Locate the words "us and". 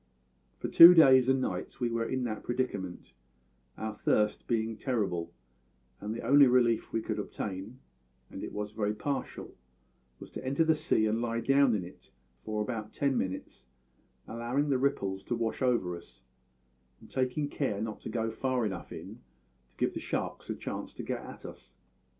15.95-17.11